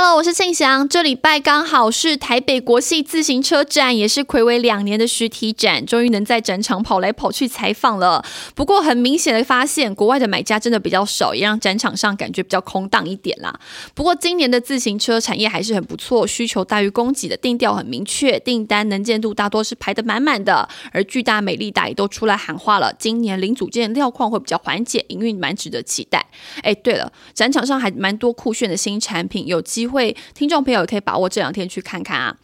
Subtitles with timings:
[0.00, 0.88] Hello，我是庆祥。
[0.88, 8.24] 这礼拜刚好是台北国际自行车展，也是暌违两年的实体展，终于能在展场跑来跑去采访了。
[8.54, 13.52] 不过很明显的发现，国外的买家真的比较少，也让展场上感觉比较空荡一点啦。
[13.92, 20.68] 不过今年的自行车产业还是很不错，需求大于供给的定调很明确，订单能见度大多是排得满满的。
[20.92, 26.24] 而巨大、美丽达也都出来喊话了，今年零组件料况会比较缓解，营运蛮值得期待。
[26.62, 32.36] 哎，对了，展场上还蛮多酷炫的新产品，有机会，听众朋友可以把握这两天去看看啊！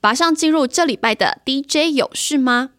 [0.00, 2.70] 马上进入这礼拜的 DJ 有事吗？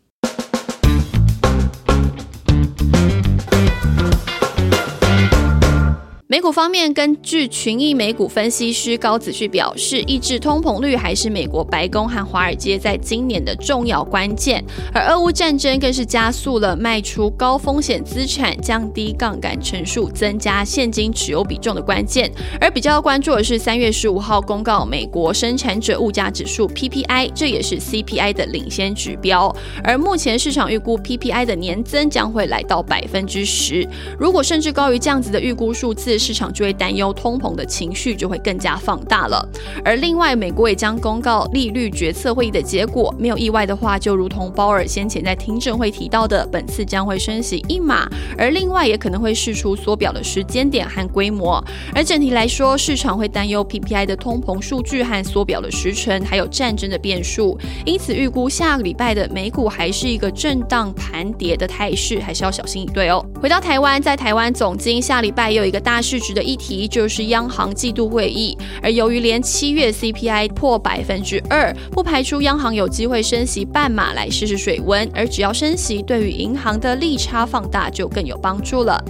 [6.32, 14.64] 美股方面，根据群益美股分析师高子旭表示，抑制通膨率还是美国白宫和华尔街在今年的重要关键，
[14.94, 22.32] 而俄乌战争更是加速了卖出高风险资产、降低杠杆乘数、增加现金持有比重的关键。
[22.62, 29.54] 而比较关注的是三月十五号公告美国生产者物价指数 PPI，这也是 CPI 的领先指标。
[29.84, 33.86] 而目前市场预估 PPI 的年增将会来到百分之十，
[34.18, 36.21] 如果甚至高于这样子的预估数字。
[36.22, 39.44] 市场就会担忧通膨的情绪就会更加放大了。
[39.84, 48.08] 而另外，美国也将公告利率决策会议的结果，没有意外的话，就如同鲍尔先前在听证会提到的，本次将会升息一码。
[48.38, 51.64] 而另外也可能会试出缩表的时间点和规模。
[51.96, 63.26] 而整体来说，市场会担忧 PPI 的通膨数据和缩表的时程，还有战争的变数，因此预估下个礼拜的美股还是一个震荡盘跌的态势，还是要小心以对哦。
[63.42, 66.02] 回到台湾，在台湾总经下礼拜又有一个大。
[66.12, 75.10] 市值的议题就是央行季度会议，而由于连七月 CPI 破百分之二，不排除央行有机会升息半码来试试水温。
[75.16, 79.02] 而只要升息，对于银行的利差放大就更有帮助了。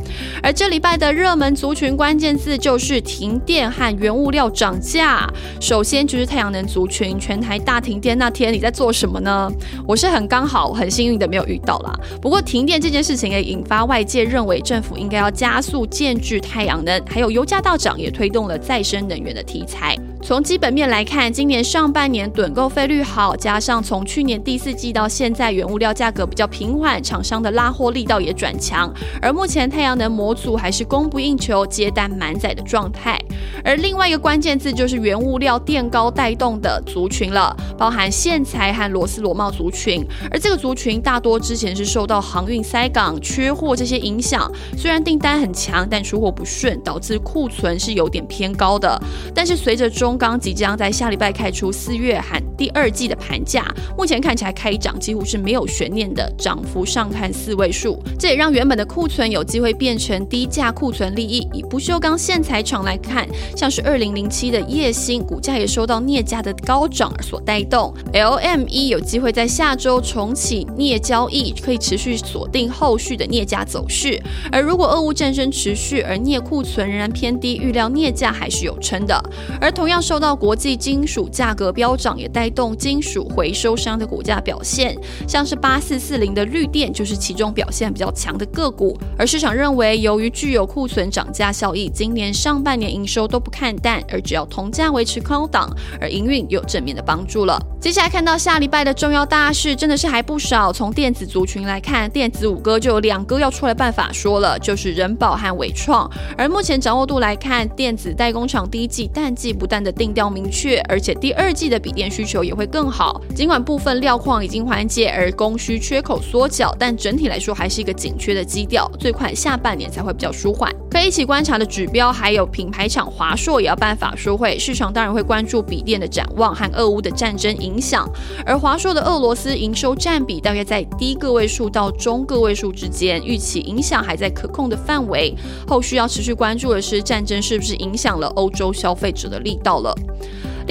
[0.43, 5.27] 而这礼拜的热门族群关键字就是停电和原物料涨价。
[5.59, 9.51] 首先就是太阳能族群，全台大停电那天你在做什么呢？
[9.87, 11.91] 我是很刚好很幸运的没有遇到啦。
[12.21, 16.90] 不过停电这件事情也引发外界认为政府应该要加速建制太阳能。
[17.07, 19.95] 还有油价大涨，也推动了再生能源的题材。
[20.23, 28.93] 从基本面来看，今年上半年趸购费率好，加上从去年第四季到现在，原物料价格比较平缓，厂商的拉货力道也转强。
[29.21, 33.19] 而目前太阳能模组还是供不应求、接单满载的状态。
[33.63, 40.05] 而另外一个关键字就是原物料垫高带动的族群了，包含线材和螺丝螺帽族群。
[40.29, 49.01] 而这个族群大多之前是受到航运塞港、缺货这些影响，虽然订单很强，但出货不顺，导致库存是有点偏高的。
[49.33, 53.65] 但是随着中钢即将在下礼拜开出四月和第二季的盘价，
[53.97, 61.47] 目前看起来开涨几乎是没有悬念的，涨幅上看四位数，这也让原本的库存有机会变成低价库存利益。
[61.53, 63.27] 以不锈钢线材厂来看。
[63.55, 74.21] 像是二零零七的叶星股价也受到镍价的高涨而所带动，LME 有机会在下周重启镍交易，可以持续锁定后续的镍价走势。
[74.51, 79.21] 而如果俄乌战争持续，而镍库存仍然偏低，预料镍价还是有撑的。
[79.59, 84.97] 而同样受到国际金属价格飙涨，也带动金属回收商的股价表现，
[85.27, 88.97] 像是八四四零的绿电就是其中表现比较强的个股。
[89.17, 95.69] 而市场认为，由于具有库存涨价效益，今年上半年营收都不看淡，而只要铜价维持高档，
[95.99, 97.59] 而营运有正面的帮助了。
[97.79, 100.71] 接下来看到下礼拜的重要大事，真的是还不少。
[100.71, 106.09] 从电子族群来看，电子五哥就有两个要出来办法说了，就是人保和伟创。
[106.37, 113.19] 而目前掌握度来看，电子代工厂第一季淡季不但的定调明确，而且第二季的笔电需求也会更好。
[113.35, 120.71] 尽管部分料矿已经缓解，而供需缺口缩小，但整体来说还是一个紧缺的基调，最快下半年才会比较舒缓。
[120.91, 127.71] 可以一起观察的指标还有品牌厂华硕也要办法说会，市场当然会关注笔电的展望和俄乌的战争影。
[127.71, 128.05] 影响，
[128.45, 135.33] 而华硕的俄罗斯营收占比大约在低个位数到中个位数之间，预期影响还在可控的范围。
[135.65, 139.95] 后续要持续关注的是战争是不是影响了欧洲消费者的力道了。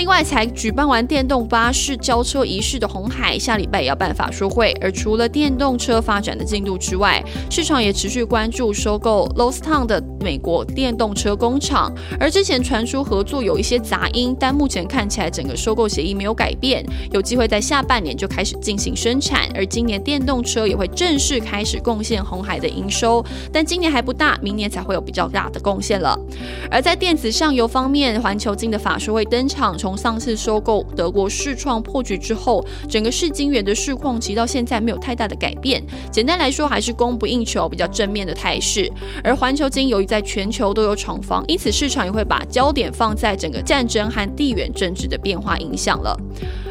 [0.00, 4.74] 另外，才举办完电动巴士交车仪式的红海，下礼拜也要办法说会。
[4.80, 11.94] 而除了电动车发展的进度之外，市场也持续关注收购 l o s t Town 的美国电动车工厂。
[12.18, 16.82] 而之前传出合作有一些杂音，但目前看起来整个收购协议没有改变，
[17.12, 19.50] 有机会在下半年就开始进行生产。
[19.54, 23.22] 而今年电动车也会正式开始贡献红海的营收，
[23.52, 26.18] 但今年还不大，明年才会有比较大的贡献了。
[26.70, 29.76] 而在电子上游方面，环球金的法说会登场。
[29.76, 35.82] 从从上次收购德国世创破局之后，整个世晶圆的市况其实到现在没有太大的改变。
[36.12, 38.88] 简单来说，还是供不应求，比较正面的态势。
[39.24, 46.16] 而环球金由于在全球都有厂房，因此市场也会把焦点放在整个战争和地缘政治的变化影响了。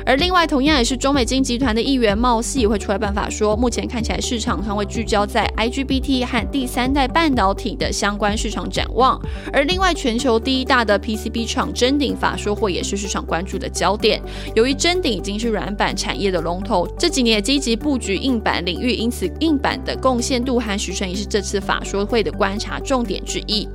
[0.09, 9.21] 而另外，同样也是中美金集团的议员茂系也会出来办法说，目前看起来市场上会聚焦在 IGBT 和第三代半导体的相关市场展望。
[9.53, 14.19] 而另外，全球第一大的 PCB 厂真鼎法说会也是市场关注的焦点。
[14.55, 23.67] 由于真鼎已经是软板产业的龙头，这几年也积极布局硬板领域，因此硬板的贡献度和时程也是这次法说会的观察重点之一。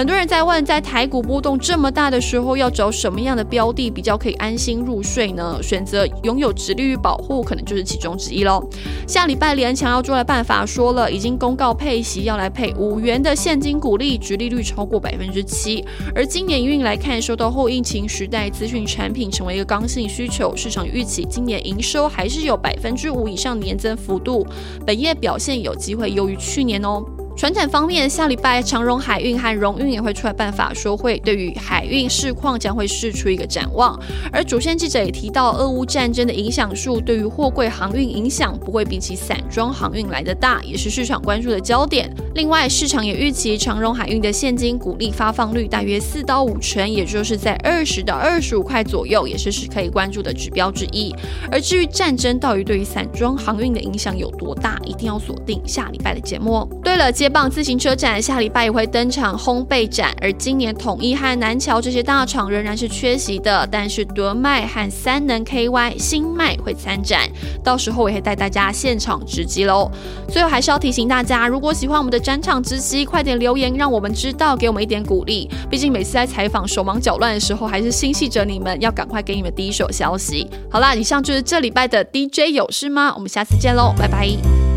[0.00, 5.58] 很多人在问，在台股波动这么大的时候，要找什么样的标的比较可以安心入睡呢？
[5.62, 8.66] 选择拥有直利率保护，可能就是其中之一喽。
[9.06, 15.84] 下礼拜联强要出来办法说了，已经公告配息要来配五元的现金股利，直利率超过百分之七。
[16.14, 24.46] 而今年运来看，受到后疫情时代资讯产品成为一个刚性需求，市场预期今年营收还是有百分之五以上年增幅度，
[24.86, 27.04] 本业表现有机会优于去年哦。
[27.40, 33.98] 船产方面，下礼拜长荣海运和荣运也会出来办法说会，对于海运市况将会释出一个展望。
[34.30, 42.14] 而主线记者也提到，俄乌战争的影响数对于货柜航运影响不会比起散装航运来的大，也是市场关注的焦点。
[42.34, 51.10] 另外，市场也预期长荣海运的现金股利发放率大约四到五成，也就是在二十到二十五块左右，也是是可以关注的指标之一。
[51.50, 56.68] 而至于战争到底对于散装航运的影响有多大，一定要锁定下礼拜的节目哦。
[56.90, 57.30] 对了，接。
[57.30, 67.30] 棒自行车展下礼拜也会登场烘焙展，而今年统一和南桥这些大厂仍然是缺席的，但是德迈和三能 KY 新迈会参展，
[67.62, 69.88] 到时候也会带大家现场直击喽。
[70.28, 75.48] 最后还是要提醒大家，如果喜欢我们的展场直击，快点留言让我们知道，给我们一点鼓励。
[75.70, 80.44] 毕竟每次在采访手忙脚乱的时候，还是心系着你们，要赶快给你们第一手消息。
[80.68, 83.12] 好啦，以上就是这礼拜的 DJ 有事吗？
[83.14, 84.69] 我们下次见喽，拜拜。